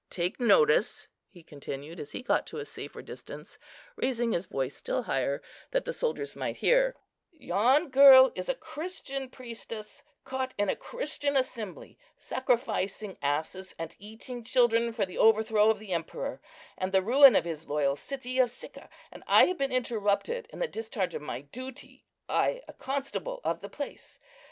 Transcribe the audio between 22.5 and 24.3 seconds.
a constable of the place.